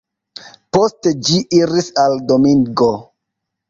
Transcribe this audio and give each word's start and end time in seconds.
Poste 0.77 1.13
ĝi 1.29 1.43
iris 1.61 1.93
al 2.07 2.19
Domingo. 2.35 2.93